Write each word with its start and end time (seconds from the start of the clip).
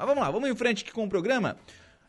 Mas 0.00 0.08
vamos 0.08 0.24
lá, 0.24 0.30
vamos 0.30 0.48
em 0.48 0.56
frente 0.56 0.82
aqui 0.82 0.94
com 0.94 1.04
o 1.04 1.08
programa. 1.10 1.58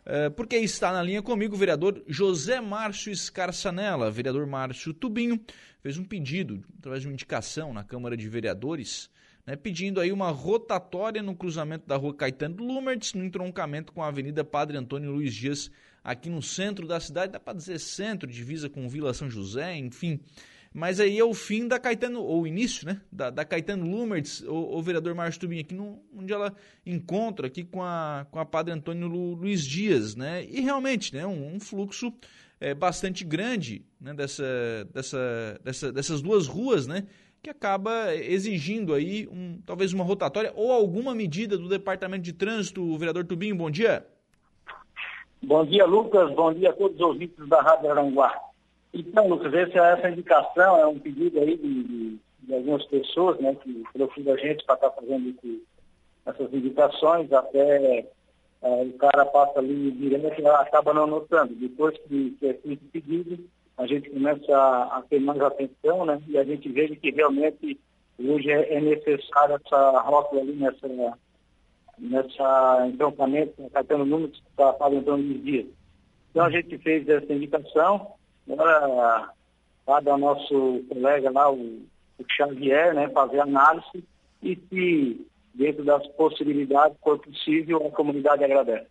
É, 0.06 0.30
porque 0.30 0.56
está 0.56 0.94
na 0.94 1.04
linha 1.04 1.22
comigo 1.22 1.56
o 1.56 1.58
vereador 1.58 2.02
José 2.08 2.62
Márcio 2.62 3.12
Escarçanella. 3.12 4.10
Vereador 4.10 4.48
Márcio 4.48 4.94
Tubinho 4.94 5.38
fez 5.82 5.98
um 5.98 6.06
pedido, 6.06 6.64
através 6.80 7.02
de 7.02 7.10
uma 7.10 7.14
indicação 7.14 7.74
na 7.74 7.84
Câmara 7.84 8.16
de 8.16 8.30
Vereadores, 8.30 9.10
né, 9.46 9.58
pedindo 9.58 10.00
aí 10.00 10.10
uma 10.10 10.30
rotatória 10.30 11.22
no 11.22 11.36
cruzamento 11.36 11.86
da 11.86 11.98
rua 11.98 12.16
Caetano 12.16 12.64
Lumertz, 12.64 13.14
no 13.14 13.26
entroncamento 13.26 13.92
com 13.92 14.02
a 14.02 14.08
Avenida 14.08 14.42
Padre 14.42 14.78
Antônio 14.78 15.12
Luiz 15.12 15.36
Dias, 15.36 15.70
aqui 16.02 16.30
no 16.30 16.42
centro 16.42 16.88
da 16.88 16.98
cidade, 16.98 17.34
dá 17.34 17.42
para 17.42 17.58
dizer 17.58 17.78
centro, 17.78 18.26
divisa 18.26 18.70
com 18.70 18.88
Vila 18.88 19.14
São 19.14 19.30
José, 19.30 19.76
enfim. 19.76 20.18
Mas 20.74 21.02
aí 21.02 21.20
é 21.20 21.24
o 21.24 21.34
fim 21.34 21.68
da 21.68 21.78
Caetano, 21.78 22.24
ou 22.24 22.44
o 22.44 22.48
início, 22.48 22.88
né? 22.88 23.02
Da, 23.12 23.30
da 23.30 23.44
Caetano 23.44 23.86
Lumertz, 23.86 24.42
o, 24.48 24.78
o 24.78 24.82
vereador 24.82 25.14
Márcio 25.14 25.42
Tubinho, 25.42 25.62
aqui 25.62 25.76
no, 25.76 26.02
onde 26.18 26.32
ela 26.32 26.54
encontra 26.86 27.48
aqui 27.48 27.64
com 27.66 27.84
a, 27.84 28.26
com 28.32 28.40
a 28.40 28.46
Padre 28.46 28.74
Antônio 28.74 29.08
Lu, 29.08 29.34
Luiz 29.34 29.66
Dias, 29.66 30.16
né? 30.16 30.46
E 30.46 30.62
realmente, 30.62 31.14
né? 31.14 31.26
Um, 31.26 31.56
um 31.56 31.60
fluxo 31.60 32.14
é, 32.60 32.74
bastante 32.74 33.26
grande 33.26 33.84
né? 34.00 34.14
dessa, 34.14 34.46
dessa, 34.94 35.60
dessa, 35.62 35.92
dessas 35.92 36.22
duas 36.22 36.48
ruas, 36.48 36.88
né? 36.88 37.06
Que 37.44 37.50
acaba 37.50 38.16
exigindo 38.16 38.94
aí 38.94 39.28
um, 39.28 39.60
talvez 39.66 39.92
uma 39.92 40.06
rotatória 40.06 40.54
ou 40.56 40.72
alguma 40.72 41.14
medida 41.14 41.58
do 41.58 41.68
Departamento 41.68 42.24
de 42.24 42.32
Trânsito. 42.32 42.98
Vereador 42.98 43.26
Tubinho, 43.26 43.56
bom 43.58 43.70
dia. 43.70 44.06
Bom 45.44 45.66
dia, 45.66 45.86
Lucas. 45.86 46.34
Bom 46.34 46.54
dia 46.54 46.70
a 46.70 46.74
todos 46.74 46.96
os 46.96 47.02
ouvintes 47.02 47.50
da 47.50 47.62
Rádio 47.62 47.92
Aranguá. 47.92 48.51
Então, 48.94 49.28
Lucas, 49.28 49.54
essa, 49.54 49.80
essa 49.80 50.10
indicação 50.10 50.78
é 50.78 50.86
um 50.86 51.00
pedido 51.00 51.40
aí 51.40 51.58
de, 51.58 51.84
de, 51.84 52.20
de 52.42 52.54
algumas 52.54 52.86
pessoas, 52.86 53.40
né, 53.40 53.56
que 53.56 53.84
procuram 53.94 54.34
a 54.34 54.38
gente 54.38 54.66
para 54.66 54.76
estar 54.76 54.90
tá 54.90 55.02
fazendo 55.02 55.30
esse, 55.30 55.64
essas 56.26 56.54
indicações, 56.54 57.32
até 57.32 58.06
é, 58.62 58.84
o 58.84 58.94
cara 58.98 59.26
passa 59.26 59.60
ali 59.60 59.92
direto 59.92 60.42
e 60.42 60.46
acaba 60.46 60.94
não 60.94 61.08
notando. 61.08 61.56
Depois 61.56 61.98
que, 62.00 62.32
que 62.32 62.48
é 62.48 62.54
feito 62.56 62.84
o 62.84 62.90
pedido, 62.90 63.40
a 63.78 63.88
gente 63.88 64.10
começa 64.10 64.56
a, 64.56 64.98
a, 64.98 65.02
ter 65.04 65.20
mais 65.22 65.42
atenção, 65.42 66.06
né, 66.06 66.22
e 66.28 66.38
a 66.38 66.44
gente 66.44 66.70
vê 66.70 66.90
que 66.90 67.12
realmente 67.12 67.80
hoje 68.20 68.52
é, 68.52 68.74
é 68.76 68.82
necessário 68.82 69.56
essa 69.56 70.02
rótula 70.02 70.42
ali 70.42 70.54
nessa, 70.54 71.18
nessa 71.98 72.88
entroncamento, 72.88 73.70
cartando 73.72 74.06
números 74.06 74.38
que 74.38 74.50
está 74.50 74.76
entrando 74.92 75.24
nos 75.24 75.44
dias. 75.44 75.68
Então 76.30 76.46
a 76.46 76.50
gente 76.50 76.78
fez 76.78 77.08
essa 77.08 77.34
indicação, 77.34 78.14
Agora, 78.50 79.30
cada 79.86 80.18
nosso 80.18 80.84
colega 80.90 81.30
lá, 81.32 81.52
o, 81.52 81.82
o 82.20 82.26
Xavier, 82.30 82.94
né, 82.94 83.10
fazer 83.10 83.40
análise 83.40 84.04
e 84.42 84.56
se 84.70 85.28
dentro 85.54 85.84
das 85.84 86.06
possibilidades 86.08 86.98
for 87.04 87.20
possível, 87.20 87.86
a 87.88 87.92
comunidade 87.92 88.44
agradece. 88.44 88.88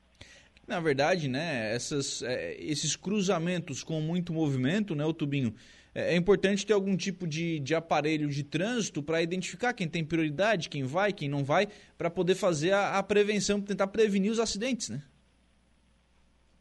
Na 0.67 0.79
verdade, 0.79 1.29
né, 1.29 1.75
essas, 1.75 2.23
é, 2.23 2.57
esses 2.61 2.95
cruzamentos 2.95 3.83
com 3.83 4.01
muito 4.01 4.33
movimento, 4.33 4.95
né, 4.95 5.05
o 5.05 5.13
Tubinho, 5.13 5.55
é, 5.95 6.15
é 6.15 6.17
importante 6.17 6.65
ter 6.65 6.73
algum 6.73 6.97
tipo 6.97 7.27
de, 7.27 7.59
de 7.59 7.75
aparelho 7.75 8.29
de 8.29 8.45
trânsito 8.45 9.03
para 9.03 9.23
identificar 9.23 9.73
quem 9.73 9.89
tem 9.89 10.05
prioridade, 10.05 10.69
quem 10.69 10.85
vai, 10.85 11.13
quem 11.13 11.29
não 11.29 11.45
vai, 11.45 11.67
para 11.99 12.09
poder 12.09 12.35
fazer 12.35 12.73
a, 12.73 12.99
a 12.99 13.03
prevenção, 13.03 13.61
tentar 13.61 13.89
prevenir 13.89 14.31
os 14.31 14.39
acidentes, 14.39 14.91
né? 14.91 15.03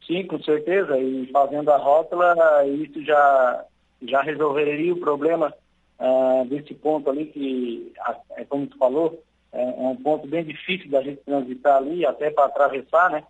Sim, 0.06 0.26
com 0.26 0.42
certeza. 0.42 0.98
E 0.98 1.26
fazendo 1.32 1.70
a 1.70 1.76
rótula, 1.76 2.34
isso 2.66 3.04
já, 3.04 3.64
já 4.02 4.22
resolveria 4.22 4.92
o 4.92 5.00
problema 5.00 5.54
uh, 5.98 6.44
desse 6.46 6.74
ponto 6.74 7.10
ali, 7.10 7.26
que, 7.26 7.92
é 8.36 8.44
como 8.44 8.66
tu 8.66 8.76
falou, 8.78 9.22
é, 9.52 9.62
é, 9.62 9.88
um 9.88 9.96
ponto 9.96 10.26
bem 10.26 10.44
difícil 10.44 10.90
da 10.90 11.02
gente 11.02 11.22
transitar 11.22 11.76
ali, 11.76 12.06
até 12.06 12.30
para 12.30 12.46
atravessar, 12.46 13.10
né? 13.10 13.24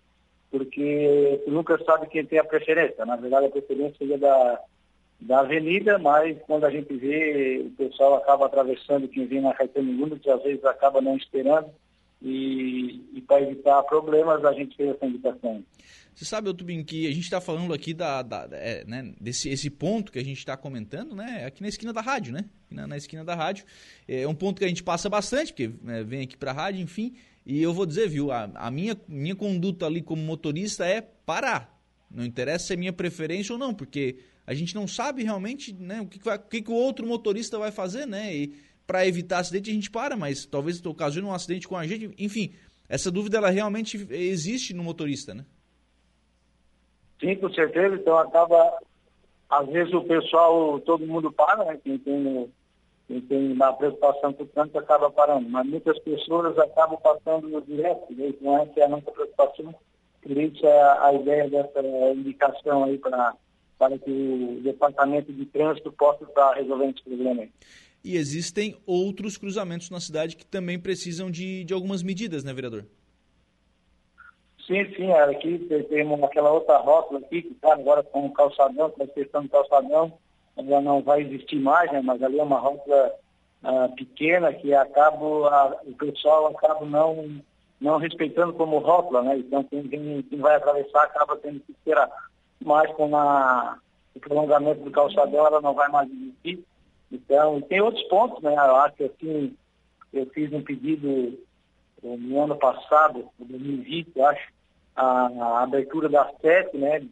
Porque 0.50 1.40
tu 1.44 1.50
nunca 1.50 1.82
sabe 1.84 2.08
quem 2.08 2.24
tem 2.24 2.38
a 2.38 2.44
preferência. 2.44 3.04
Na 3.04 3.16
verdade, 3.16 3.46
a 3.46 3.50
preferência 3.50 3.96
seria 3.98 4.18
da, 4.18 4.60
da 5.20 5.40
avenida, 5.40 5.98
mas 5.98 6.36
quando 6.46 6.64
a 6.64 6.70
gente 6.70 6.92
vê, 6.94 7.64
o 7.66 7.70
pessoal 7.70 8.16
acaba 8.16 8.46
atravessando 8.46 9.08
quem 9.08 9.26
vem 9.26 9.40
na 9.40 9.54
Caetano 9.54 9.92
Luna, 9.92 10.18
que 10.18 10.30
às 10.30 10.42
vezes 10.42 10.64
acaba 10.64 11.00
não 11.00 11.16
esperando. 11.16 11.70
E, 12.22 13.00
e 13.14 13.20
para 13.22 13.42
evitar 13.42 13.82
problemas, 13.84 14.44
a 14.44 14.52
gente 14.52 14.76
fez 14.76 14.90
essa 14.90 15.06
indicação. 15.06 15.64
Você 16.14 16.24
sabe, 16.24 16.52
Tubinho, 16.52 16.84
que 16.84 17.06
a 17.06 17.10
gente 17.10 17.22
está 17.22 17.40
falando 17.40 17.72
aqui 17.72 17.94
da, 17.94 18.20
da 18.20 18.46
é, 18.52 18.84
né, 18.84 19.14
desse 19.18 19.48
esse 19.48 19.70
ponto 19.70 20.12
que 20.12 20.18
a 20.18 20.24
gente 20.24 20.36
está 20.36 20.54
comentando, 20.56 21.16
né? 21.16 21.46
Aqui 21.46 21.62
na 21.62 21.68
esquina 21.68 21.92
da 21.92 22.02
rádio, 22.02 22.32
né? 22.32 22.44
Na, 22.70 22.86
na, 22.86 22.96
esquina 22.96 23.24
da 23.24 23.34
rádio. 23.34 23.64
É 24.06 24.28
um 24.28 24.34
ponto 24.34 24.58
que 24.58 24.64
a 24.64 24.68
gente 24.68 24.82
passa 24.82 25.08
bastante, 25.08 25.52
porque 25.52 25.70
né, 25.82 26.02
vem 26.02 26.22
aqui 26.22 26.36
para 26.36 26.50
a 26.50 26.54
rádio, 26.54 26.82
enfim. 26.82 27.14
E 27.46 27.62
eu 27.62 27.72
vou 27.72 27.86
dizer, 27.86 28.08
viu, 28.08 28.30
a, 28.30 28.50
a, 28.54 28.70
minha, 28.70 28.94
minha 29.08 29.34
conduta 29.34 29.86
ali 29.86 30.02
como 30.02 30.22
motorista 30.22 30.84
é 30.84 31.00
parar. 31.00 31.80
Não 32.10 32.24
interessa 32.24 32.66
se 32.66 32.72
é 32.74 32.76
minha 32.76 32.92
preferência 32.92 33.52
ou 33.52 33.58
não, 33.58 33.72
porque 33.72 34.18
a 34.46 34.52
gente 34.52 34.74
não 34.74 34.86
sabe 34.86 35.22
realmente 35.22 35.72
né, 35.72 36.00
o, 36.00 36.06
que, 36.06 36.18
vai, 36.22 36.36
o 36.36 36.40
que, 36.40 36.60
que 36.60 36.70
o 36.70 36.74
outro 36.74 37.06
motorista 37.06 37.58
vai 37.58 37.70
fazer, 37.70 38.06
né? 38.06 38.34
E 38.34 38.54
para 38.90 39.06
evitar 39.06 39.38
acidente 39.38 39.70
a 39.70 39.72
gente 39.72 39.88
para, 39.88 40.16
mas 40.16 40.44
talvez 40.44 40.84
ocasione 40.84 41.28
um 41.28 41.32
acidente 41.32 41.68
com 41.68 41.76
a 41.76 41.86
gente. 41.86 42.12
Enfim, 42.18 42.52
essa 42.88 43.08
dúvida 43.08 43.38
ela 43.38 43.48
realmente 43.48 44.04
existe 44.10 44.74
no 44.74 44.82
motorista, 44.82 45.32
né? 45.32 45.44
Sim, 47.20 47.36
com 47.36 47.48
certeza. 47.52 47.94
Então 47.94 48.18
acaba, 48.18 48.80
às 49.48 49.68
vezes 49.68 49.94
o 49.94 50.02
pessoal, 50.02 50.80
todo 50.80 51.06
mundo 51.06 51.30
para, 51.30 51.64
né? 51.66 51.78
Quem 51.84 51.98
tem, 51.98 52.52
quem 53.06 53.20
tem 53.20 53.52
uma 53.52 53.72
preocupação 53.74 54.32
com 54.32 54.42
o 54.42 54.46
trânsito 54.46 54.78
acaba 54.78 55.08
parando. 55.08 55.48
Mas 55.48 55.68
muitas 55.68 55.96
pessoas 56.00 56.58
acabam 56.58 56.98
passando 57.00 57.48
no 57.48 57.62
direto, 57.62 58.12
né? 58.12 58.26
Então 58.26 58.60
essa 58.60 58.80
é 58.80 58.82
a 58.82 58.88
nossa 58.88 59.08
preocupação. 59.12 59.72
Por 60.20 60.36
isso 60.36 60.66
é 60.66 60.82
a, 60.98 61.14
ideia 61.14 61.48
dessa 61.48 61.80
indicação 62.12 62.82
aí 62.82 62.98
para 62.98 63.36
para 63.78 63.96
que 63.98 64.10
o 64.10 64.60
departamento 64.62 65.32
de 65.32 65.46
trânsito 65.46 65.90
possa 65.92 66.24
estar 66.24 66.52
resolvendo 66.52 66.96
esse 66.96 67.02
problema. 67.02 67.48
E 68.02 68.16
existem 68.16 68.76
outros 68.86 69.36
cruzamentos 69.36 69.90
na 69.90 70.00
cidade 70.00 70.36
que 70.36 70.46
também 70.46 70.78
precisam 70.78 71.30
de, 71.30 71.64
de 71.64 71.74
algumas 71.74 72.02
medidas, 72.02 72.42
né, 72.42 72.52
vereador? 72.52 72.86
Sim, 74.66 74.84
sim, 74.94 75.10
aqui 75.12 75.58
temos 75.88 76.22
aquela 76.22 76.52
outra 76.52 76.78
rótula 76.78 77.18
aqui, 77.20 77.42
que 77.42 77.52
está 77.52 77.72
agora 77.72 78.02
com 78.04 78.26
o 78.26 78.32
calçadão, 78.32 78.90
com 78.90 79.02
a 79.02 79.06
questão 79.08 79.42
do 79.42 79.48
calçadão, 79.48 80.12
ela 80.56 80.80
não 80.80 81.02
vai 81.02 81.22
existir 81.22 81.58
mais, 81.58 81.90
né? 81.92 82.00
Mas 82.00 82.22
ali 82.22 82.38
é 82.38 82.42
uma 82.42 82.58
rótula 82.58 83.12
uh, 83.64 83.94
pequena 83.96 84.52
que 84.52 84.72
acaba, 84.74 85.24
o 85.84 85.94
pessoal 85.98 86.46
acaba 86.48 86.84
não, 86.86 87.40
não 87.80 87.98
respeitando 87.98 88.52
como 88.52 88.78
rótula, 88.78 89.22
né? 89.22 89.38
Então 89.38 89.64
quem, 89.64 89.88
quem, 89.88 90.38
vai 90.38 90.56
atravessar 90.56 91.04
acaba 91.04 91.36
tendo 91.36 91.60
que 91.60 91.72
esperar. 91.72 92.08
Mas 92.64 92.90
com 92.92 93.16
a, 93.16 93.78
o 94.14 94.20
prolongamento 94.20 94.82
do 94.82 94.90
calçadão 94.90 95.46
ela 95.46 95.60
não 95.60 95.74
vai 95.74 95.88
mais 95.88 96.08
existir. 96.10 96.64
Então, 97.10 97.58
e 97.58 97.62
tem 97.62 97.80
outros 97.80 98.04
pontos, 98.04 98.42
né? 98.42 98.52
Eu 98.54 98.76
acho 98.76 98.96
que 98.96 99.04
assim, 99.04 99.56
eu 100.12 100.26
fiz 100.26 100.52
um 100.52 100.62
pedido 100.62 101.38
eh, 102.02 102.16
no 102.16 102.42
ano 102.42 102.56
passado, 102.56 103.28
2020, 103.38 104.20
acho, 104.20 104.52
a, 104.94 105.26
a 105.26 105.62
abertura 105.62 106.08
da 106.08 106.30
sete, 106.40 106.76
né, 106.76 107.02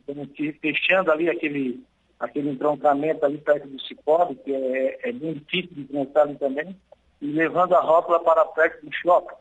fechando 0.61 1.11
ali 1.11 1.29
aquele, 1.31 1.83
aquele 2.19 2.51
entroncamento 2.51 3.25
ali 3.25 3.39
perto 3.39 3.67
do 3.67 3.81
Cicobi, 3.81 4.35
que 4.37 4.55
é, 4.55 5.09
é 5.09 5.13
bem 5.13 5.35
difícil 5.35 5.71
de 5.75 5.85
transitar 5.85 6.25
ali 6.25 6.37
também, 6.37 6.77
e 7.21 7.27
levando 7.27 7.75
a 7.75 7.81
rótula 7.81 8.21
para 8.21 8.45
perto 8.45 8.85
do 8.85 8.93
shopping. 8.93 9.35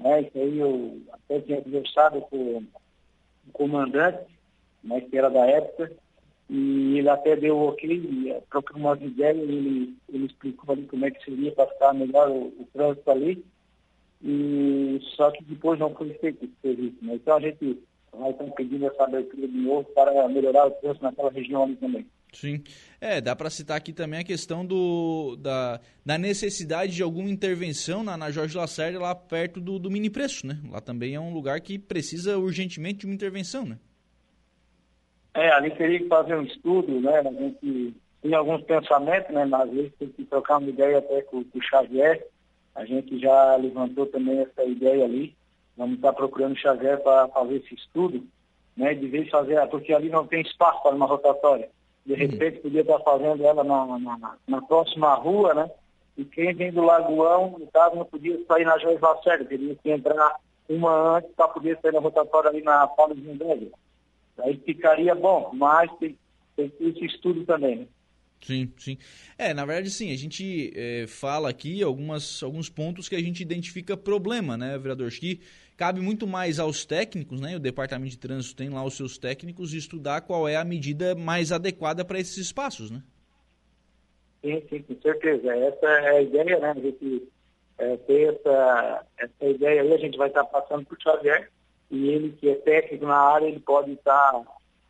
Né, 0.00 0.22
isso 0.22 0.38
aí 0.38 0.58
eu 0.58 1.00
até 1.12 1.40
tinha 1.40 1.62
conversado 1.62 2.20
com 2.22 2.64
o 3.46 3.52
comandante, 3.52 4.24
né, 4.82 5.00
que 5.00 5.16
era 5.16 5.28
da 5.28 5.46
época, 5.46 5.92
e 6.52 6.98
ele 6.98 7.08
até 7.08 7.36
deu 7.36 7.56
ok, 7.56 8.42
procurou 8.50 8.82
umas 8.82 9.00
ideias, 9.00 9.36
ele, 9.36 9.94
ele 10.12 10.26
explicou 10.26 10.74
ali 10.74 10.82
como 10.82 11.06
é 11.06 11.10
que 11.12 11.24
seria 11.24 11.52
para 11.52 11.68
ficar 11.68 11.94
melhor 11.94 12.28
o, 12.28 12.46
o 12.48 12.68
trânsito 12.72 13.08
ali, 13.08 13.44
e 14.20 14.98
só 15.14 15.30
que 15.30 15.44
depois 15.44 15.78
não 15.78 15.94
foi 15.94 16.12
feito 16.14 16.44
esse 16.44 16.54
serviço. 16.60 16.96
Né? 17.02 17.14
Então 17.14 17.36
a 17.36 17.40
gente 17.40 17.78
vai 18.12 18.32
estar 18.32 18.44
pedindo 18.50 18.84
essa 18.84 19.04
abertura 19.04 19.46
de 19.46 19.58
novo 19.58 19.84
para 19.94 20.28
melhorar 20.28 20.66
o 20.66 20.72
trânsito 20.72 21.04
naquela 21.04 21.30
região 21.30 21.62
ali 21.62 21.76
também. 21.76 22.04
Sim. 22.32 22.62
É, 23.00 23.20
dá 23.20 23.36
para 23.36 23.48
citar 23.48 23.76
aqui 23.76 23.92
também 23.92 24.18
a 24.18 24.24
questão 24.24 24.66
do, 24.66 25.36
da, 25.36 25.80
da 26.04 26.18
necessidade 26.18 26.96
de 26.96 27.02
alguma 27.02 27.30
intervenção 27.30 28.02
na, 28.02 28.16
na 28.16 28.32
Jorge 28.32 28.56
Lacerda 28.56 28.98
lá 28.98 29.14
perto 29.14 29.60
do, 29.60 29.78
do 29.78 29.90
mini 29.90 30.10
preço, 30.10 30.44
né? 30.46 30.58
Lá 30.68 30.80
também 30.80 31.14
é 31.14 31.20
um 31.20 31.32
lugar 31.32 31.60
que 31.60 31.78
precisa 31.78 32.38
urgentemente 32.38 33.00
de 33.00 33.06
uma 33.06 33.14
intervenção, 33.14 33.64
né? 33.64 33.78
É, 35.34 35.50
ali 35.52 35.70
teria 35.70 36.00
que 36.00 36.08
fazer 36.08 36.36
um 36.36 36.42
estudo, 36.42 37.00
né? 37.00 37.20
A 37.20 37.22
gente 37.22 37.94
tem 38.22 38.34
alguns 38.34 38.62
pensamentos, 38.62 39.32
né? 39.34 39.44
Mas 39.44 39.62
às 39.62 39.70
vezes 39.70 39.92
tem 39.98 40.08
que 40.08 40.24
trocar 40.24 40.58
uma 40.58 40.68
ideia 40.68 40.98
até 40.98 41.22
com, 41.22 41.44
com 41.44 41.58
o 41.58 41.62
Xavier, 41.62 42.26
a 42.74 42.84
gente 42.84 43.18
já 43.18 43.56
levantou 43.56 44.06
também 44.06 44.40
essa 44.40 44.64
ideia 44.64 45.04
ali. 45.04 45.34
Vamos 45.76 45.96
estar 45.96 46.12
procurando 46.12 46.56
Xavier 46.56 47.02
para 47.02 47.28
fazer 47.28 47.56
esse 47.56 47.74
estudo, 47.74 48.24
né? 48.76 48.94
De 48.94 49.06
vez 49.08 49.28
fazer, 49.28 49.64
porque 49.68 49.92
ali 49.92 50.08
não 50.08 50.26
tem 50.26 50.40
espaço 50.42 50.82
para 50.82 50.94
uma 50.94 51.06
rotatória. 51.06 51.68
De 52.04 52.12
uhum. 52.12 52.18
repente 52.18 52.56
uhum. 52.56 52.62
podia 52.62 52.80
estar 52.82 52.98
fazendo 53.00 53.44
ela 53.44 53.64
na, 53.64 53.98
na, 53.98 54.36
na, 54.46 54.62
próxima 54.62 55.14
rua, 55.14 55.54
né? 55.54 55.70
E 56.16 56.24
quem 56.24 56.54
vem 56.54 56.72
do 56.72 56.82
Lagoão, 56.82 57.56
no 57.58 57.66
caso, 57.68 57.96
não 57.96 58.04
podia 58.04 58.38
sair 58.46 58.64
na 58.64 58.78
Joias 58.78 59.00
Lacerda, 59.00 59.44
teria 59.44 59.74
que 59.74 59.90
entrar 59.90 60.36
uma 60.68 61.16
antes 61.16 61.30
para 61.34 61.48
poder 61.48 61.78
sair 61.80 61.92
na 61.92 62.00
rotatória 62.00 62.50
ali 62.50 62.62
na 62.62 62.86
Paulo 62.86 63.14
de 63.14 63.28
Indélia. 63.28 63.70
Aí 64.42 64.60
ficaria 64.64 65.14
bom, 65.14 65.50
mas 65.54 65.90
tem, 65.98 66.16
tem 66.56 66.72
esse 66.80 67.04
estudo 67.06 67.44
também, 67.44 67.76
né? 67.76 67.86
Sim, 68.42 68.72
sim. 68.78 68.96
É, 69.36 69.52
na 69.52 69.66
verdade, 69.66 69.90
sim, 69.90 70.12
a 70.12 70.16
gente 70.16 70.72
é, 70.74 71.06
fala 71.06 71.50
aqui 71.50 71.82
algumas, 71.82 72.42
alguns 72.42 72.70
pontos 72.70 73.08
que 73.08 73.14
a 73.14 73.20
gente 73.20 73.42
identifica 73.42 73.96
problema, 73.96 74.56
né, 74.56 74.78
vereador? 74.78 75.08
Acho 75.08 75.20
que 75.20 75.40
cabe 75.76 76.00
muito 76.00 76.26
mais 76.26 76.58
aos 76.58 76.86
técnicos, 76.86 77.40
né? 77.40 77.56
O 77.56 77.60
departamento 77.60 78.12
de 78.12 78.18
trânsito 78.18 78.56
tem 78.56 78.70
lá 78.70 78.82
os 78.82 78.96
seus 78.96 79.18
técnicos 79.18 79.74
estudar 79.74 80.22
qual 80.22 80.48
é 80.48 80.56
a 80.56 80.64
medida 80.64 81.14
mais 81.14 81.52
adequada 81.52 82.04
para 82.04 82.18
esses 82.18 82.38
espaços, 82.38 82.90
né? 82.90 83.02
Sim, 84.42 84.62
sim, 84.70 84.82
com 84.82 85.00
certeza. 85.02 85.54
Essa 85.54 85.86
é 85.86 86.16
a 86.16 86.22
ideia, 86.22 86.58
né? 86.58 86.70
A 86.70 86.74
gente 86.74 87.28
é, 87.78 87.96
ter 87.98 88.34
essa, 88.34 89.06
essa 89.18 89.44
ideia 89.44 89.82
aí, 89.82 89.92
a 89.92 89.98
gente 89.98 90.16
vai 90.16 90.28
estar 90.28 90.44
passando 90.44 90.84
por 90.86 90.98
Xavier 91.00 91.50
e 91.90 92.08
ele 92.08 92.32
que 92.32 92.48
é 92.48 92.54
técnico 92.54 93.06
na 93.06 93.16
área, 93.16 93.46
ele 93.46 93.60
pode 93.60 93.92
estar 93.92 94.42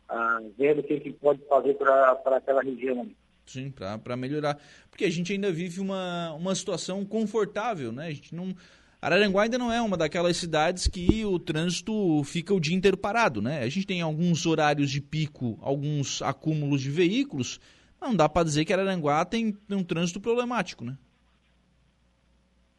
ah, 0.07 0.41
vendo 0.57 0.79
o 0.79 0.83
que, 0.83 0.99
que 0.99 1.11
pode 1.13 1.41
fazer 1.47 1.73
para 1.75 2.37
aquela 2.37 2.61
região. 2.61 3.09
Sim, 3.45 3.71
para 3.71 4.15
melhorar. 4.15 4.57
Porque 4.89 5.05
a 5.05 5.09
gente 5.09 5.33
ainda 5.33 5.51
vive 5.51 5.81
uma, 5.81 6.33
uma 6.33 6.53
situação 6.53 7.03
confortável, 7.03 7.91
né? 7.91 8.07
A 8.07 8.11
gente 8.11 8.35
não. 8.35 8.55
Araranguá 9.01 9.43
ainda 9.43 9.57
não 9.57 9.73
é 9.73 9.81
uma 9.81 9.97
daquelas 9.97 10.37
cidades 10.37 10.87
que 10.87 11.25
o 11.25 11.39
trânsito 11.39 12.23
fica 12.23 12.53
o 12.53 12.59
dia 12.59 12.75
inteiro 12.75 12.95
parado, 12.95 13.41
né? 13.41 13.63
A 13.63 13.69
gente 13.69 13.87
tem 13.87 13.99
alguns 14.01 14.45
horários 14.45 14.91
de 14.91 15.01
pico, 15.01 15.57
alguns 15.59 16.21
acúmulos 16.21 16.81
de 16.81 16.91
veículos, 16.91 17.59
não 17.99 18.15
dá 18.15 18.29
para 18.29 18.43
dizer 18.43 18.63
que 18.63 18.71
Araranguá 18.71 19.25
tem, 19.25 19.51
tem 19.51 19.77
um 19.77 19.83
trânsito 19.83 20.21
problemático, 20.21 20.85
né? 20.85 20.95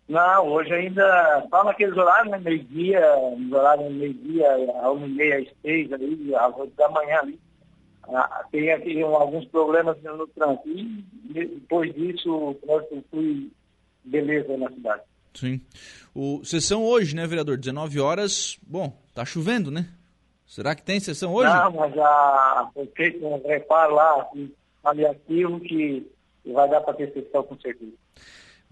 Não, 0.08 0.48
hoje 0.48 0.72
ainda 0.72 1.46
só 1.48 1.64
naqueles 1.64 1.96
horários, 1.96 2.30
né? 2.30 2.38
Meio-dia, 2.38 3.00
nos 3.38 3.52
horários 3.52 3.92
meio-dia, 3.92 4.48
a 4.82 4.90
uma 4.90 5.06
e 5.06 5.10
meia, 5.10 5.38
às 5.38 5.48
seis, 5.62 5.92
ali, 5.92 6.34
às 6.34 6.56
oito 6.56 6.74
da 6.76 6.88
manhã 6.88 7.18
ali. 7.20 7.40
Ah, 8.08 8.44
tem 8.50 8.70
aqui 8.72 9.00
alguns 9.00 9.44
problemas 9.46 9.96
no 10.02 10.26
trânsito. 10.28 10.68
E 10.68 11.04
depois 11.32 11.94
disso, 11.94 12.30
o 12.30 12.54
trânsito 12.54 13.50
beleza 14.04 14.56
na 14.56 14.68
cidade. 14.70 15.02
Sim. 15.34 15.60
O, 16.14 16.44
sessão 16.44 16.84
hoje, 16.84 17.14
né, 17.14 17.26
vereador? 17.26 17.56
19 17.56 18.00
horas. 18.00 18.58
Bom, 18.66 18.92
tá 19.14 19.24
chovendo, 19.24 19.70
né? 19.70 19.88
Será 20.46 20.74
que 20.74 20.82
tem 20.82 21.00
sessão 21.00 21.32
hoje? 21.32 21.48
Não, 21.48 21.72
mas 21.72 21.94
já 21.94 22.70
foi 22.74 22.86
feito 22.94 23.24
um 23.24 23.40
reparo 23.46 23.94
lá, 23.94 24.22
assim, 24.22 24.52
aliativo, 24.84 25.58
que 25.60 26.06
vai 26.44 26.68
dar 26.68 26.82
para 26.82 26.94
ter 26.94 27.12
sessão 27.12 27.42
com 27.44 27.58
certeza. 27.58 27.92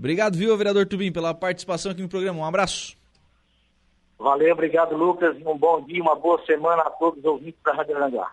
Obrigado, 0.00 0.34
viu, 0.34 0.56
vereador 0.56 0.86
Tubim, 0.86 1.12
pela 1.12 1.34
participação 1.34 1.92
aqui 1.92 2.00
no 2.00 2.08
programa. 2.08 2.38
Um 2.40 2.44
abraço. 2.46 2.96
Valeu, 4.18 4.54
obrigado, 4.54 4.96
Lucas. 4.96 5.36
Um 5.44 5.58
bom 5.58 5.84
dia, 5.84 6.00
uma 6.00 6.16
boa 6.16 6.42
semana 6.46 6.80
a 6.80 6.90
todos 6.90 7.18
os 7.18 7.24
ouvintes 7.26 7.60
da 7.62 7.74
Rádio 7.74 7.94
Aranguá. 7.98 8.32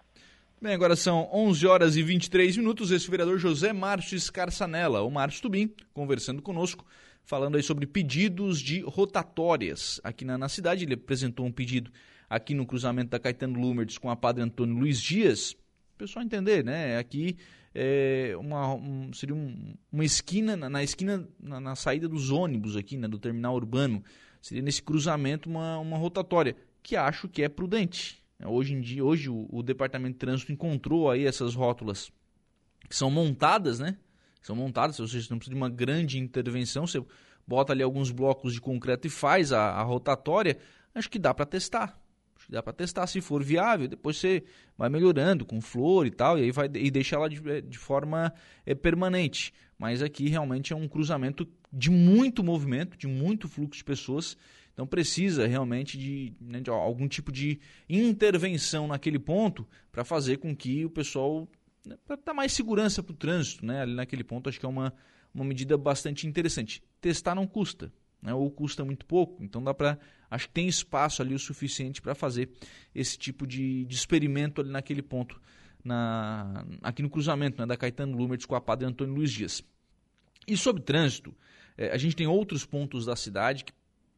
Bem, 0.62 0.74
agora 0.74 0.96
são 0.96 1.28
11 1.30 1.68
horas 1.68 1.98
e 1.98 2.02
23 2.02 2.56
minutos. 2.56 2.90
Esse 2.90 3.04
é 3.04 3.08
o 3.10 3.12
vereador 3.12 3.38
José 3.38 3.74
Márcio 3.74 4.18
Scarçanella, 4.18 5.02
o 5.02 5.12
Márcio 5.12 5.42
Tubim, 5.42 5.70
conversando 5.94 6.42
conosco, 6.42 6.86
falando 7.26 7.58
aí 7.58 7.64
sobre 7.64 7.86
pedidos 7.86 8.62
de 8.62 8.80
rotatórias 8.84 10.00
aqui 10.06 10.24
na, 10.24 10.38
na 10.38 10.48
cidade. 10.48 10.86
Ele 10.86 10.94
apresentou 10.94 11.46
um 11.46 11.52
pedido 11.52 11.92
aqui 12.30 12.54
no 12.54 12.66
cruzamento 12.66 13.10
da 13.10 13.20
Caetano 13.20 13.60
Lumerdes 13.60 13.98
com 13.98 14.10
a 14.10 14.16
Padre 14.16 14.42
Antônio 14.42 14.74
Luiz 14.74 15.02
Dias. 15.02 15.52
O 15.52 15.98
pessoal 15.98 16.24
entender, 16.24 16.64
né? 16.64 16.98
Aqui 16.98 17.36
é, 17.80 18.36
uma, 18.38 18.74
um, 18.74 19.14
seria 19.14 19.36
um, 19.36 19.76
uma 19.92 20.04
esquina, 20.04 20.58
na, 20.58 20.68
na 20.68 20.84
esquina, 20.84 21.30
na, 21.40 21.60
na, 21.60 21.76
saída 21.76 22.10
dos 22.10 22.32
ônibus 22.32 22.76
aqui, 22.76 22.98
né, 22.98 23.08
do 23.08 23.20
terminal 23.20 23.54
urbano, 23.54 24.04
seria 24.42 24.64
nesse 24.64 24.82
cruzamento 24.82 25.48
uma, 25.48 25.78
uma 25.78 25.96
rotatória, 25.96 26.56
que 26.82 26.96
acho 26.96 27.30
que 27.30 27.44
é 27.44 27.50
prudente. 27.50 28.24
Hoje 28.44 28.74
em 28.74 28.82
dia, 28.82 29.06
hoje 29.06 29.30
o, 29.30 29.48
o 29.52 29.62
Departamento 29.62 30.14
de 30.14 30.20
Trânsito 30.20 30.52
encontrou 30.52 31.12
aí 31.12 31.28
essas 31.28 31.54
rótulas 31.54 32.12
que 32.90 32.96
são 32.96 33.12
montadas, 33.12 33.78
né? 33.78 33.96
São 34.42 34.56
montadas, 34.56 35.00
ou 35.00 35.08
seja, 35.08 35.28
não 35.30 35.38
precisa 35.38 35.54
de 35.54 35.62
uma 35.62 35.70
grande 35.70 36.18
intervenção, 36.18 36.88
você 36.88 37.04
bota 37.46 37.74
ali 37.74 37.84
alguns 37.84 38.10
blocos 38.10 38.54
de 38.54 38.62
concreto 38.62 39.06
e 39.06 39.10
faz 39.10 39.54
a, 39.54 39.70
a 39.70 39.84
rotatória, 39.84 40.58
acho 40.96 41.12
que 41.12 41.20
dá 41.20 41.32
para 41.32 41.46
testar 41.46 42.00
dá 42.50 42.64
para 42.64 42.74
testar 42.74 43.08
se 43.08 43.22
for 43.22 43.44
viável. 43.44 43.88
Depois 43.88 44.18
você 44.18 44.44
vai 44.78 44.90
melhorando 44.90 45.46
com 45.46 45.60
flor 45.60 46.06
e 46.06 46.12
tal, 46.12 46.38
e 46.38 46.44
aí 46.44 46.52
vai 46.52 46.70
e 46.74 46.90
deixa 46.90 47.16
ela 47.16 47.30
de, 47.30 47.62
de 47.62 47.78
forma 47.78 48.34
é, 48.66 48.74
permanente. 48.74 49.54
Mas 49.78 50.02
aqui 50.02 50.28
realmente 50.30 50.74
é 50.74 50.76
um 50.76 50.88
cruzamento 50.88 51.48
de 51.72 51.90
muito 51.90 52.44
movimento, 52.44 52.98
de 52.98 53.08
muito 53.08 53.48
fluxo 53.48 53.80
de 53.80 53.84
pessoas. 53.84 54.38
Então 54.74 54.86
precisa 54.86 55.48
realmente 55.48 55.98
de, 55.98 56.34
né, 56.40 56.60
de 56.60 56.70
algum 56.70 57.08
tipo 57.08 57.32
de 57.32 57.60
intervenção 57.90 58.88
naquele 58.88 59.18
ponto 59.18 59.68
para 59.92 60.04
fazer 60.04 60.38
com 60.38 60.56
que 60.56 60.86
o 60.86 60.90
pessoal 60.90 61.48
né, 61.86 61.98
para 62.06 62.16
dar 62.18 62.34
mais 62.34 62.54
segurança 62.54 63.02
para 63.02 63.14
o 63.14 63.16
trânsito, 63.16 63.66
né? 63.66 63.82
Ali 63.82 63.96
naquele 63.96 64.24
ponto 64.24 64.50
acho 64.50 64.60
que 64.60 64.66
é 64.66 64.70
uma, 64.70 64.94
uma 65.34 65.46
medida 65.46 65.78
bastante 65.78 66.28
interessante. 66.28 66.84
Testar 67.02 67.34
não 67.34 67.48
custa, 67.48 67.92
né? 68.22 68.34
ou 68.34 68.50
custa 68.50 68.84
muito 68.84 69.06
pouco, 69.06 69.44
então 69.44 69.64
dá 69.64 69.74
para 69.74 69.98
acho 70.30 70.48
que 70.48 70.54
tem 70.54 70.68
espaço 70.68 71.22
ali 71.22 71.34
o 71.34 71.40
suficiente 71.40 72.02
para 72.02 72.14
fazer 72.14 72.50
esse 72.94 73.18
tipo 73.18 73.48
de, 73.48 73.86
de, 73.86 73.96
experimento 73.96 74.62
ali 74.62 74.70
naquele 74.70 75.02
ponto, 75.02 75.40
na, 75.84 76.66
aqui 76.82 77.02
no 77.02 77.10
cruzamento 77.10 77.60
né, 77.60 77.66
da 77.66 77.78
Caetano 77.78 78.18
Lumertz 78.18 78.46
com 78.46 78.56
a 78.56 78.62
Padre 78.62 78.86
Antônio 78.86 79.16
Luiz 79.16 79.32
Dias. 79.32 79.64
E 80.48 80.58
sobre 80.58 80.82
trânsito, 80.82 81.34
é, 81.78 81.92
a 81.92 81.98
gente 81.98 82.16
tem 82.16 82.28
outros 82.28 82.66
pontos 82.66 83.06
da 83.06 83.16
cidade 83.16 83.64
que 83.64 83.74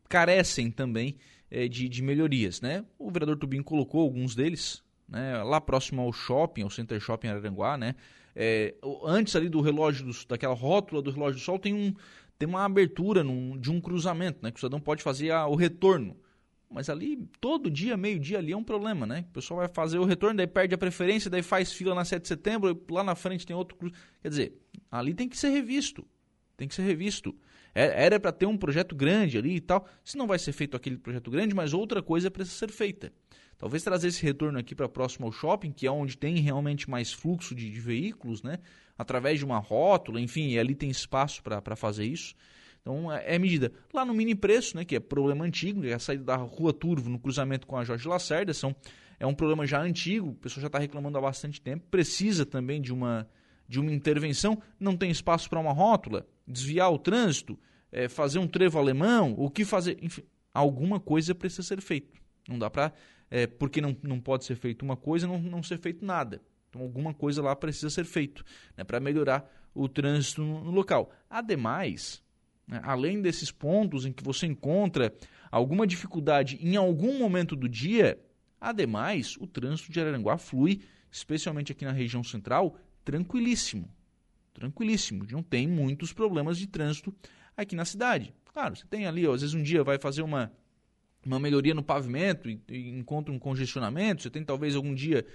carecem 0.07 0.71
também 0.71 1.17
é, 1.51 1.67
de, 1.67 1.87
de, 1.89 2.01
melhorias. 2.01 2.61
Né? 2.61 2.85
O 2.97 3.11
vereador 3.11 3.37
Tubinho 3.37 3.63
colocou 3.63 4.01
alguns 4.01 4.35
deles, 4.35 4.83
né, 5.07 5.43
lá 5.43 5.59
próximo 5.59 6.01
ao 6.01 6.13
shopping, 6.13 6.63
ao 6.63 6.69
Center 6.69 6.99
Shopping 6.99 7.27
Araranguá, 7.27 7.77
né? 7.77 7.95
É, 8.35 8.75
antes 9.03 9.35
ali 9.35 9.49
do 9.49 9.59
relógio, 9.59 10.05
do, 10.05 10.27
daquela 10.27 10.53
rótula 10.53 11.01
do 11.01 11.11
relógio 11.11 11.39
do 11.39 11.43
sol, 11.43 11.59
tem 11.59 11.73
um, 11.73 11.93
tem 12.39 12.47
uma 12.47 12.63
abertura 12.63 13.21
num, 13.21 13.57
de 13.59 13.69
um 13.69 13.81
cruzamento, 13.81 14.39
né? 14.41 14.49
Que 14.49 14.57
o 14.57 14.59
cidadão 14.61 14.79
pode 14.79 15.03
fazer 15.03 15.29
a, 15.31 15.45
o 15.45 15.55
retorno. 15.55 16.15
Mas 16.71 16.89
ali, 16.89 17.27
todo 17.41 17.69
dia, 17.69 17.97
meio-dia 17.97 18.37
ali 18.37 18.53
é 18.53 18.57
um 18.57 18.63
problema, 18.63 19.05
né? 19.05 19.25
O 19.29 19.33
pessoal 19.33 19.59
vai 19.59 19.67
fazer 19.67 19.99
o 19.99 20.05
retorno, 20.05 20.37
daí 20.37 20.47
perde 20.47 20.73
a 20.73 20.77
preferência, 20.77 21.29
daí 21.29 21.43
faz 21.43 21.73
fila 21.73 21.93
na 21.93 22.05
7 22.05 22.21
de 22.21 22.27
setembro, 22.29 22.81
lá 22.89 23.03
na 23.03 23.13
frente 23.15 23.45
tem 23.45 23.55
outro 23.55 23.75
cruz. 23.75 23.93
Quer 24.21 24.29
dizer, 24.29 24.53
ali 24.89 25.13
tem 25.13 25.27
que 25.27 25.37
ser 25.37 25.49
revisto. 25.49 26.07
Tem 26.55 26.67
que 26.67 26.75
ser 26.75 26.83
revisto. 26.83 27.35
É, 27.75 28.05
era 28.05 28.19
para 28.19 28.31
ter 28.31 28.45
um 28.45 28.57
projeto 28.57 28.95
grande 28.95 29.37
ali 29.37 29.55
e 29.55 29.61
tal. 29.61 29.85
Se 30.03 30.17
não 30.17 30.25
vai 30.25 30.39
ser 30.39 30.53
feito 30.53 30.77
aquele 30.77 30.97
projeto 30.97 31.29
grande, 31.29 31.53
mas 31.53 31.73
outra 31.73 32.01
coisa 32.01 32.31
precisa 32.31 32.55
ser 32.55 32.71
feita. 32.71 33.11
Talvez 33.59 33.83
trazer 33.83 34.07
esse 34.07 34.23
retorno 34.23 34.57
aqui 34.57 34.73
para 34.73 34.89
próximo 34.89 35.27
ao 35.27 35.31
shopping, 35.31 35.71
que 35.71 35.85
é 35.85 35.91
onde 35.91 36.17
tem 36.17 36.37
realmente 36.37 36.89
mais 36.89 37.13
fluxo 37.13 37.53
de, 37.53 37.69
de 37.69 37.79
veículos, 37.79 38.41
né? 38.41 38.57
através 38.99 39.39
de 39.39 39.45
uma 39.45 39.59
rótula, 39.59 40.19
enfim, 40.19 40.57
ali 40.57 40.75
tem 40.75 40.89
espaço 40.89 41.41
para 41.41 41.75
fazer 41.77 42.05
isso. 42.05 42.35
Então 42.81 43.11
é, 43.11 43.35
é, 43.35 43.39
medida. 43.39 43.71
Lá 43.93 44.03
no 44.03 44.13
mini 44.13 44.35
preço, 44.35 44.75
né, 44.75 44.83
que 44.83 44.95
é 44.95 44.99
problema 44.99 45.45
antigo, 45.45 45.85
é 45.85 45.93
a 45.93 45.99
saída 45.99 46.25
da 46.25 46.35
Rua 46.35 46.73
Turvo 46.73 47.09
no 47.09 47.17
cruzamento 47.17 47.65
com 47.65 47.77
a 47.77 47.85
Jorge 47.85 48.07
Lacerda, 48.07 48.53
são, 48.53 48.75
é 49.17 49.25
um 49.25 49.33
problema 49.33 49.65
já 49.65 49.81
antigo, 49.81 50.29
o 50.29 50.35
pessoal 50.35 50.61
já 50.61 50.67
está 50.67 50.79
reclamando 50.79 51.17
há 51.17 51.21
bastante 51.21 51.61
tempo, 51.61 51.85
precisa 51.89 52.45
também 52.45 52.81
de 52.81 52.91
uma, 52.91 53.25
de 53.67 53.79
uma 53.79 53.91
intervenção, 53.91 54.61
não 54.77 54.97
tem 54.97 55.09
espaço 55.09 55.49
para 55.49 55.59
uma 55.59 55.71
rótula, 55.71 56.27
desviar 56.45 56.91
o 56.91 56.99
trânsito, 56.99 57.57
é, 57.91 58.09
fazer 58.09 58.39
um 58.39 58.47
trevo 58.47 58.77
alemão, 58.77 59.33
o 59.37 59.49
que 59.49 59.63
fazer, 59.63 59.97
enfim, 60.01 60.23
alguma 60.53 60.99
coisa 60.99 61.33
precisa 61.33 61.63
ser 61.63 61.81
feito. 61.81 62.19
Não 62.49 62.59
dá 62.59 62.69
para, 62.69 62.93
é, 63.29 63.47
porque 63.47 63.81
não, 63.81 63.95
não 64.03 64.19
pode 64.19 64.45
ser 64.45 64.55
feito 64.55 64.83
uma 64.83 64.97
coisa, 64.97 65.27
não, 65.27 65.39
não 65.39 65.63
ser 65.63 65.77
feito 65.77 66.05
nada. 66.05 66.41
Então, 66.69 66.81
alguma 66.81 67.13
coisa 67.13 67.41
lá 67.41 67.55
precisa 67.55 67.89
ser 67.89 68.05
feito 68.05 68.43
né, 68.77 68.83
para 68.83 68.99
melhorar 68.99 69.49
o 69.73 69.87
trânsito 69.87 70.41
no 70.41 70.71
local. 70.71 71.11
Ademais, 71.29 72.23
né, 72.67 72.79
além 72.83 73.21
desses 73.21 73.51
pontos 73.51 74.05
em 74.05 74.11
que 74.11 74.23
você 74.23 74.45
encontra 74.45 75.13
alguma 75.51 75.87
dificuldade 75.87 76.57
em 76.61 76.75
algum 76.75 77.17
momento 77.17 77.55
do 77.55 77.67
dia, 77.67 78.19
ademais, 78.61 79.35
o 79.39 79.47
trânsito 79.47 79.91
de 79.91 79.99
Araranguá 79.99 80.37
flui, 80.37 80.81
especialmente 81.11 81.71
aqui 81.71 81.85
na 81.85 81.91
região 81.91 82.23
central, 82.23 82.77
tranquilíssimo. 83.03 83.89
Tranquilíssimo. 84.53 85.25
Não 85.31 85.41
tem 85.41 85.67
muitos 85.67 86.13
problemas 86.13 86.57
de 86.57 86.67
trânsito 86.67 87.13
aqui 87.55 87.75
na 87.75 87.85
cidade. 87.85 88.33
Claro, 88.53 88.75
você 88.75 88.85
tem 88.85 89.07
ali, 89.07 89.25
ó, 89.25 89.33
às 89.33 89.41
vezes 89.41 89.55
um 89.55 89.63
dia 89.63 89.83
vai 89.83 89.97
fazer 89.97 90.21
uma, 90.21 90.51
uma 91.25 91.39
melhoria 91.39 91.73
no 91.73 91.83
pavimento 91.83 92.49
e, 92.49 92.61
e 92.69 92.89
encontra 92.89 93.33
um 93.33 93.39
congestionamento, 93.39 94.23
você 94.23 94.29
tem 94.29 94.43
talvez 94.43 94.75
algum 94.75 94.93
dia 94.93 95.25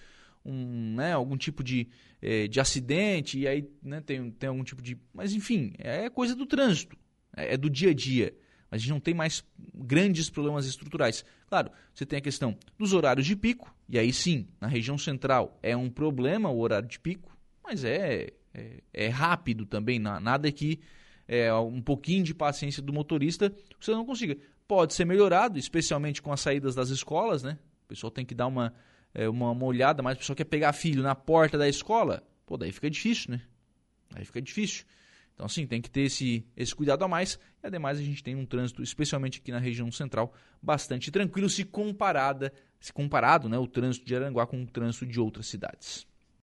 um, 0.45 0.95
né, 0.95 1.13
algum 1.13 1.37
tipo 1.37 1.65
de, 1.65 1.89
é, 2.21 2.47
de 2.47 2.61
acidente, 2.61 3.39
e 3.39 3.49
aí 3.49 3.69
né, 3.83 4.01
tem, 4.01 4.31
tem 4.31 4.49
algum 4.49 4.63
tipo 4.63 4.83
de. 4.83 4.99
Mas 5.13 5.33
enfim, 5.33 5.73
é 5.79 6.09
coisa 6.11 6.35
do 6.35 6.45
trânsito, 6.45 6.97
é, 7.37 7.55
é 7.55 7.57
do 7.57 7.71
dia 7.71 7.91
a 7.91 7.95
dia. 7.95 8.35
Mas 8.71 8.81
a 8.81 8.83
gente 8.83 8.91
não 8.91 9.01
tem 9.01 9.15
mais 9.15 9.45
grandes 9.75 10.29
problemas 10.29 10.67
estruturais. 10.67 11.25
Claro, 11.47 11.71
você 11.95 12.05
tem 12.05 12.19
a 12.19 12.23
questão 12.23 12.57
dos 12.79 12.93
horários 12.93 13.27
de 13.27 13.37
pico, 13.37 13.75
e 13.89 13.99
aí 13.99 14.13
sim, 14.13 14.47
na 14.61 14.69
região 14.69 14.99
central 14.99 15.59
é 15.63 15.77
um 15.77 15.89
problema 15.89 16.51
o 16.51 16.59
horário 16.59 16.89
de 16.89 16.99
pico, 16.99 17.37
mas 17.63 17.85
é, 17.85 18.33
é, 18.53 18.83
é 18.93 19.09
rápido 19.09 19.65
também, 19.65 19.99
nada 19.99 20.51
que 20.53 20.81
é, 21.27 21.53
um 21.55 21.81
pouquinho 21.81 22.23
de 22.23 22.35
paciência 22.35 22.83
do 22.83 22.93
motorista 22.93 23.55
você 23.81 23.93
não 23.93 24.05
consiga. 24.05 24.37
Pode 24.67 24.95
ser 24.95 25.05
melhorado, 25.05 25.59
especialmente 25.59 26.23
com 26.23 26.33
as 26.33 26.41
saídas 26.41 26.75
das 26.75 26.89
escolas, 26.89 27.43
né? 27.43 27.59
O 27.85 27.89
pessoal 27.89 28.11
tem 28.11 28.25
que 28.25 28.35
dar 28.35 28.47
uma, 28.47 28.75
é, 29.13 29.29
uma, 29.29 29.51
uma 29.51 29.65
olhada, 29.65 30.03
mas 30.03 30.17
o 30.17 30.19
pessoal 30.19 30.37
quer 30.37 30.45
pegar 30.45 30.73
filho 30.73 31.03
na 31.03 31.15
porta 31.15 31.59
da 31.59 31.69
escola, 31.69 32.23
pô, 32.47 32.57
daí 32.57 32.73
fica 32.73 32.91
difícil, 32.91 33.33
né? 33.33 33.43
Aí 34.15 34.25
fica 34.25 34.41
difícil. 34.41 34.85
Então, 35.35 35.49
sim, 35.49 35.67
tem 35.67 35.83
que 35.83 35.91
ter 35.91 36.03
esse, 36.03 36.47
esse 36.57 36.75
cuidado 36.75 37.05
a 37.05 37.09
mais. 37.09 37.39
E, 37.63 37.67
ademais, 37.67 37.99
a 37.99 38.03
gente 38.03 38.23
tem 38.23 38.37
um 38.37 38.47
trânsito, 38.47 38.83
especialmente 38.83 39.41
aqui 39.41 39.51
na 39.51 39.59
região 39.59 39.91
central, 39.91 40.33
bastante 40.63 41.11
tranquilo 41.11 41.51
se 41.51 41.65
comparada, 41.65 42.53
se 42.81 42.93
comparado 42.93 43.49
né, 43.49 43.59
o 43.59 43.67
trânsito 43.67 44.07
de 44.07 44.15
Aranguá 44.15 44.47
com 44.47 44.63
o 44.63 44.67
trânsito 44.67 45.07
de 45.07 45.19
outras 45.19 45.47
cidades. 45.47 46.07